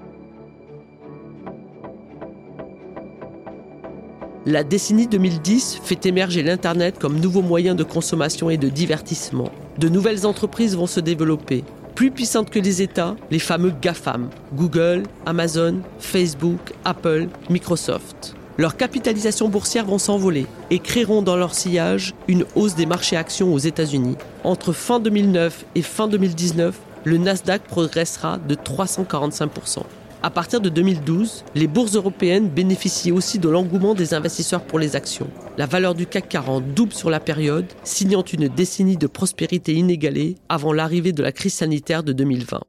La 4.46 4.64
décennie 4.64 5.08
2010 5.08 5.80
fait 5.84 6.06
émerger 6.06 6.44
l'Internet 6.44 7.00
comme 7.00 7.20
nouveau 7.20 7.42
moyen 7.42 7.74
de 7.74 7.84
consommation 7.84 8.52
et 8.52 8.58
de 8.58 8.70
divertissement. 8.70 9.50
De 9.80 9.90
nouvelles 9.90 10.28
entreprises 10.28 10.78
vont 10.78 10.86
se 10.86 11.00
développer, 11.00 11.64
plus 11.96 12.12
puissantes 12.12 12.52
que 12.52 12.60
les 12.60 12.84
États, 12.84 13.16
les 13.32 13.40
fameux 13.40 13.74
GAFAM, 13.82 14.30
Google, 14.54 15.02
Amazon, 15.26 15.80
Facebook, 15.98 16.74
Apple, 16.84 17.28
Microsoft. 17.50 18.35
Leurs 18.58 18.78
capitalisations 18.78 19.50
boursières 19.50 19.86
vont 19.86 19.98
s'envoler 19.98 20.48
et 20.70 20.80
créeront 20.80 21.22
dans 21.22 21.36
leur 21.36 21.54
sillage 21.54 22.14
une 22.30 22.46
hausse 22.56 22.76
des 22.76 22.86
marchés 22.86 23.18
actions 23.18 23.54
aux 23.54 23.60
États-Unis. 23.60 24.16
Entre 24.46 24.72
fin 24.72 25.02
2009 25.02 25.66
et 25.76 25.82
fin 25.82 26.08
2019, 26.08 26.80
le 27.04 27.18
Nasdaq 27.18 27.64
progressera 27.64 28.38
de 28.38 28.56
345%. 28.56 29.84
À 30.24 30.30
partir 30.30 30.62
de 30.62 30.70
2012, 30.70 31.44
les 31.54 31.68
bourses 31.68 31.96
européennes 31.96 32.48
bénéficient 32.48 33.12
aussi 33.12 33.40
de 33.40 33.50
l'engouement 33.50 33.94
des 33.94 34.14
investisseurs 34.14 34.64
pour 34.64 34.80
les 34.80 34.96
actions. 34.96 35.28
La 35.58 35.66
valeur 35.66 35.94
du 35.94 36.08
CAC 36.08 36.30
40 36.30 36.74
double 36.74 36.94
sur 36.94 37.10
la 37.10 37.20
période, 37.20 37.68
signant 37.84 38.24
une 38.24 38.48
décennie 38.48 38.98
de 38.98 39.08
prospérité 39.08 39.74
inégalée 39.74 40.36
avant 40.48 40.72
l'arrivée 40.72 41.12
de 41.12 41.22
la 41.22 41.34
crise 41.34 41.54
sanitaire 41.54 42.04
de 42.04 42.14
2020. 42.14 42.62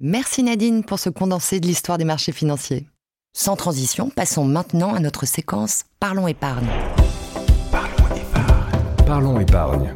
Merci 0.00 0.42
Nadine 0.42 0.82
pour 0.84 0.98
ce 0.98 1.08
condensé 1.08 1.60
de 1.60 1.66
l'histoire 1.68 1.98
des 1.98 2.04
marchés 2.04 2.32
financiers. 2.32 2.86
Sans 3.32 3.56
transition, 3.56 4.10
passons 4.10 4.44
maintenant 4.44 4.92
à 4.92 5.00
notre 5.00 5.24
séquence 5.24 5.84
Parlons 5.98 6.28
épargne. 6.28 6.66
Parlons 7.70 8.14
épargne. 8.14 9.06
Parlons 9.06 9.40
épargne. 9.40 9.94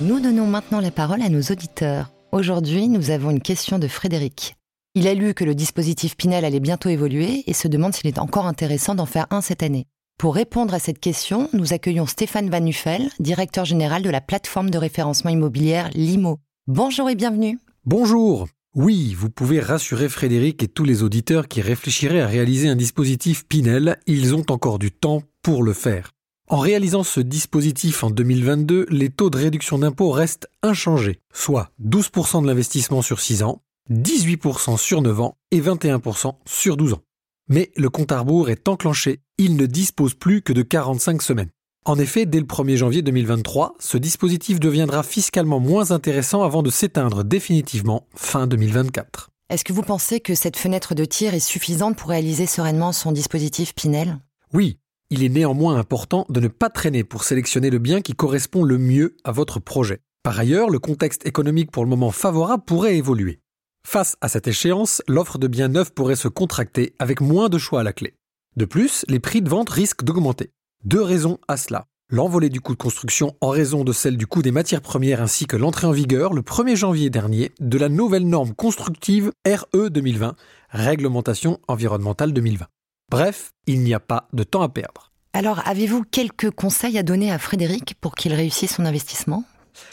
Nous 0.00 0.20
donnons 0.20 0.46
maintenant 0.46 0.80
la 0.80 0.90
parole 0.90 1.22
à 1.22 1.28
nos 1.28 1.42
auditeurs. 1.42 2.10
Aujourd'hui, 2.32 2.88
nous 2.88 3.10
avons 3.10 3.30
une 3.30 3.40
question 3.40 3.78
de 3.78 3.86
Frédéric. 3.86 4.56
Il 4.94 5.06
a 5.06 5.14
lu 5.14 5.32
que 5.32 5.44
le 5.44 5.54
dispositif 5.54 6.16
Pinel 6.16 6.44
allait 6.44 6.60
bientôt 6.60 6.88
évoluer 6.88 7.44
et 7.46 7.52
se 7.52 7.68
demande 7.68 7.94
s'il 7.94 8.08
est 8.08 8.18
encore 8.18 8.46
intéressant 8.46 8.94
d'en 8.94 9.06
faire 9.06 9.26
un 9.30 9.40
cette 9.40 9.62
année. 9.62 9.86
Pour 10.18 10.34
répondre 10.34 10.74
à 10.74 10.78
cette 10.78 10.98
question, 10.98 11.50
nous 11.52 11.72
accueillons 11.72 12.06
Stéphane 12.06 12.50
Van 12.50 12.60
Nuffel, 12.60 13.10
directeur 13.20 13.64
général 13.64 14.02
de 14.02 14.10
la 14.10 14.20
plateforme 14.20 14.70
de 14.70 14.78
référencement 14.78 15.30
immobilière 15.30 15.90
Limo. 15.94 16.40
Bonjour 16.66 17.10
et 17.10 17.14
bienvenue. 17.14 17.60
Bonjour. 17.84 18.48
Oui, 18.74 19.14
vous 19.14 19.30
pouvez 19.30 19.60
rassurer 19.60 20.08
Frédéric 20.08 20.60
et 20.64 20.66
tous 20.66 20.82
les 20.82 21.04
auditeurs 21.04 21.46
qui 21.46 21.60
réfléchiraient 21.60 22.22
à 22.22 22.26
réaliser 22.26 22.68
un 22.68 22.74
dispositif 22.74 23.46
Pinel, 23.46 24.00
ils 24.08 24.34
ont 24.34 24.44
encore 24.48 24.80
du 24.80 24.90
temps 24.90 25.22
pour 25.42 25.62
le 25.62 25.72
faire. 25.72 26.10
En 26.48 26.58
réalisant 26.58 27.04
ce 27.04 27.20
dispositif 27.20 28.02
en 28.02 28.10
2022, 28.10 28.86
les 28.90 29.10
taux 29.10 29.30
de 29.30 29.38
réduction 29.38 29.78
d'impôt 29.78 30.10
restent 30.10 30.48
inchangés, 30.64 31.20
soit 31.32 31.70
12% 31.84 32.42
de 32.42 32.48
l'investissement 32.48 33.00
sur 33.00 33.20
6 33.20 33.44
ans, 33.44 33.62
18% 33.92 34.76
sur 34.76 35.02
9 35.02 35.20
ans 35.20 35.38
et 35.52 35.60
21% 35.60 36.34
sur 36.44 36.76
12 36.76 36.94
ans. 36.94 37.02
Mais 37.48 37.70
le 37.76 37.90
compte 37.90 38.10
à 38.10 38.18
rebours 38.18 38.50
est 38.50 38.66
enclenché, 38.66 39.20
il 39.38 39.54
ne 39.54 39.66
dispose 39.66 40.14
plus 40.14 40.42
que 40.42 40.52
de 40.52 40.62
45 40.62 41.22
semaines. 41.22 41.50
En 41.86 41.98
effet, 41.98 42.24
dès 42.24 42.40
le 42.40 42.46
1er 42.46 42.76
janvier 42.76 43.02
2023, 43.02 43.74
ce 43.78 43.98
dispositif 43.98 44.58
deviendra 44.58 45.02
fiscalement 45.02 45.60
moins 45.60 45.90
intéressant 45.90 46.42
avant 46.42 46.62
de 46.62 46.70
s'éteindre 46.70 47.24
définitivement 47.24 48.06
fin 48.14 48.46
2024. 48.46 49.28
Est-ce 49.50 49.64
que 49.64 49.74
vous 49.74 49.82
pensez 49.82 50.20
que 50.20 50.34
cette 50.34 50.56
fenêtre 50.56 50.94
de 50.94 51.04
tir 51.04 51.34
est 51.34 51.40
suffisante 51.40 51.98
pour 51.98 52.08
réaliser 52.08 52.46
sereinement 52.46 52.92
son 52.92 53.12
dispositif 53.12 53.74
Pinel? 53.74 54.18
Oui, 54.54 54.78
il 55.10 55.22
est 55.22 55.28
néanmoins 55.28 55.76
important 55.76 56.24
de 56.30 56.40
ne 56.40 56.48
pas 56.48 56.70
traîner 56.70 57.04
pour 57.04 57.22
sélectionner 57.22 57.68
le 57.68 57.78
bien 57.78 58.00
qui 58.00 58.14
correspond 58.14 58.62
le 58.64 58.78
mieux 58.78 59.18
à 59.22 59.32
votre 59.32 59.60
projet. 59.60 60.00
Par 60.22 60.38
ailleurs, 60.38 60.70
le 60.70 60.78
contexte 60.78 61.26
économique 61.26 61.70
pour 61.70 61.84
le 61.84 61.90
moment 61.90 62.12
favorable 62.12 62.64
pourrait 62.64 62.96
évoluer. 62.96 63.40
Face 63.86 64.16
à 64.22 64.30
cette 64.30 64.48
échéance, 64.48 65.02
l'offre 65.06 65.36
de 65.36 65.48
biens 65.48 65.68
neufs 65.68 65.92
pourrait 65.92 66.16
se 66.16 66.28
contracter 66.28 66.94
avec 66.98 67.20
moins 67.20 67.50
de 67.50 67.58
choix 67.58 67.80
à 67.80 67.84
la 67.84 67.92
clé. 67.92 68.14
De 68.56 68.64
plus, 68.64 69.04
les 69.06 69.20
prix 69.20 69.42
de 69.42 69.50
vente 69.50 69.68
risquent 69.68 70.02
d'augmenter. 70.02 70.50
Deux 70.84 71.00
raisons 71.00 71.38
à 71.48 71.56
cela. 71.56 71.86
L'envolée 72.10 72.50
du 72.50 72.60
coût 72.60 72.74
de 72.74 72.78
construction 72.78 73.34
en 73.40 73.48
raison 73.48 73.84
de 73.84 73.92
celle 73.92 74.18
du 74.18 74.26
coût 74.26 74.42
des 74.42 74.52
matières 74.52 74.82
premières 74.82 75.22
ainsi 75.22 75.46
que 75.46 75.56
l'entrée 75.56 75.86
en 75.86 75.92
vigueur 75.92 76.34
le 76.34 76.42
1er 76.42 76.76
janvier 76.76 77.08
dernier 77.08 77.52
de 77.58 77.78
la 77.78 77.88
nouvelle 77.88 78.28
norme 78.28 78.52
constructive 78.52 79.32
RE 79.46 79.88
2020, 79.88 80.36
Réglementation 80.68 81.58
environnementale 81.68 82.34
2020. 82.34 82.66
Bref, 83.10 83.52
il 83.66 83.80
n'y 83.80 83.94
a 83.94 84.00
pas 84.00 84.28
de 84.34 84.42
temps 84.42 84.60
à 84.60 84.68
perdre. 84.68 85.10
Alors, 85.32 85.66
avez-vous 85.66 86.02
quelques 86.02 86.50
conseils 86.50 86.98
à 86.98 87.02
donner 87.02 87.32
à 87.32 87.38
Frédéric 87.38 87.94
pour 87.98 88.14
qu'il 88.14 88.34
réussisse 88.34 88.74
son 88.74 88.84
investissement? 88.84 89.42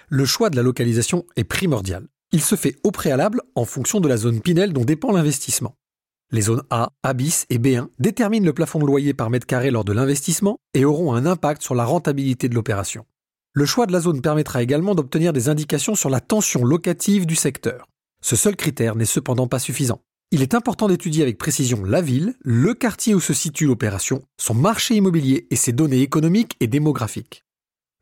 Le 0.10 0.25
choix 0.25 0.50
de 0.50 0.57
la 0.57 0.62
localisation 0.62 1.25
est 1.38 1.45
primordial. 1.45 2.05
Il 2.33 2.41
se 2.41 2.55
fait 2.55 2.75
au 2.83 2.91
préalable 2.91 3.41
en 3.55 3.63
fonction 3.63 4.01
de 4.01 4.10
la 4.10 4.17
zone 4.17 4.41
Pinel 4.41 4.74
dont 4.74 4.83
dépend 4.83 5.13
l'investissement. 5.13 5.74
Les 6.33 6.41
zones 6.41 6.63
A, 6.69 6.93
A 7.03 7.13
bis 7.13 7.45
et 7.50 7.59
B1 7.59 7.88
déterminent 8.00 8.45
le 8.45 8.53
plafond 8.53 8.79
de 8.79 8.85
loyer 8.85 9.13
par 9.13 9.29
mètre 9.29 9.45
carré 9.45 9.69
lors 9.69 9.83
de 9.83 9.91
l'investissement 9.91 10.57
et 10.73 10.85
auront 10.85 11.13
un 11.13 11.25
impact 11.25 11.61
sur 11.61 11.75
la 11.75 11.83
rentabilité 11.83 12.47
de 12.47 12.55
l'opération. 12.55 13.05
Le 13.53 13.65
choix 13.65 13.85
de 13.85 13.91
la 13.91 14.00
zone 14.00 14.21
permettra 14.21 14.63
également 14.63 14.95
d'obtenir 14.95 15.33
des 15.33 15.50
indications 15.50 15.93
sur 15.93 16.09
la 16.09 16.21
tension 16.21 16.63
locative 16.63 17.25
du 17.25 17.35
secteur. 17.35 17.89
Ce 18.23 18.38
seul 18.38 18.55
critère 18.55 18.95
n'est 18.95 19.03
cependant 19.03 19.47
pas 19.47 19.59
suffisant. 19.59 20.00
Il 20.31 20.41
est 20.41 20.53
important 20.53 20.88
d'étudier 20.88 21.21
avec 21.21 21.38
précision 21.38 21.83
la 21.83 22.01
ville, 22.01 22.35
le 22.39 22.73
quartier 22.73 23.13
où 23.13 23.19
se 23.19 23.33
situe 23.33 23.65
l'opération, 23.65 24.23
son 24.39 24.53
marché 24.53 24.95
immobilier 24.95 25.47
et 25.51 25.57
ses 25.57 25.73
données 25.73 26.00
économiques 26.00 26.55
et 26.61 26.67
démographiques. 26.67 27.43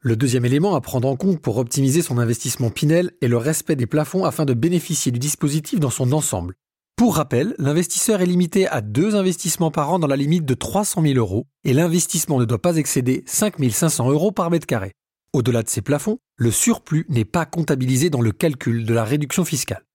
Le 0.02 0.16
deuxième 0.16 0.46
élément 0.46 0.76
à 0.76 0.82
prendre 0.82 1.08
en 1.08 1.16
compte 1.16 1.42
pour 1.42 1.58
optimiser 1.58 2.04
son 2.04 2.20
investissement 2.20 2.70
Pinel 2.70 3.12
est 3.24 3.28
le 3.28 3.38
respect 3.38 3.76
des 3.76 3.88
plafonds 3.88 4.24
afin 4.24 4.46
de 4.46 4.54
bénéficier 4.54 5.12
du 5.12 5.18
dispositif 5.18 5.80
dans 5.80 5.90
son 5.90 6.12
ensemble. 6.12 6.54
Pour 7.00 7.16
rappel, 7.16 7.56
l'investisseur 7.60 8.20
est 8.20 8.26
limité 8.26 8.68
à 8.68 8.82
deux 8.82 9.16
investissements 9.16 9.72
par 9.72 9.90
an 9.90 10.00
dans 10.00 10.08
la 10.08 10.18
limite 10.18 10.44
de 10.44 10.54
300 10.54 11.02
000 11.02 11.14
euros 11.14 11.48
et 11.64 11.72
l'investissement 11.72 12.42
ne 12.42 12.44
doit 12.44 12.62
pas 12.62 12.76
excéder 12.76 13.24
5 13.26 13.54
500 13.72 14.12
euros 14.12 14.34
par 14.34 14.52
mètre 14.52 14.66
carré. 14.68 14.92
Au-delà 15.32 15.64
de 15.64 15.70
ces 15.70 15.82
plafonds, 15.82 16.18
le 16.36 16.52
surplus 16.52 17.06
n'est 17.08 17.24
pas 17.24 17.46
comptabilisé 17.46 18.10
dans 18.10 18.20
le 18.20 18.34
calcul 18.34 18.86
de 18.86 18.94
la 18.94 19.06
réduction 19.06 19.46
fiscale. 19.46 19.86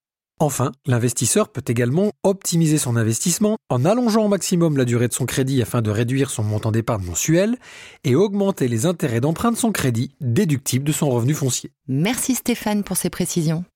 Enfin, 0.40 0.72
l'investisseur 0.86 1.52
peut 1.52 1.62
également 1.66 2.10
optimiser 2.22 2.78
son 2.78 2.96
investissement 2.96 3.58
en 3.68 3.84
allongeant 3.84 4.24
au 4.24 4.28
maximum 4.28 4.78
la 4.78 4.86
durée 4.86 5.08
de 5.08 5.12
son 5.12 5.26
crédit 5.26 5.60
afin 5.60 5.82
de 5.82 5.90
réduire 5.90 6.30
son 6.30 6.42
montant 6.42 6.72
d'épargne 6.72 7.04
mensuel 7.04 7.58
et 8.04 8.14
augmenter 8.14 8.66
les 8.66 8.86
intérêts 8.86 9.20
d'emprunt 9.20 9.52
de 9.52 9.58
son 9.58 9.72
crédit 9.72 10.14
déductibles 10.22 10.86
de 10.86 10.92
son 10.92 11.10
revenu 11.10 11.34
foncier. 11.34 11.70
Merci 11.86 12.34
Stéphane 12.34 12.82
pour 12.82 12.96
ces 12.96 13.10
précisions. 13.10 13.66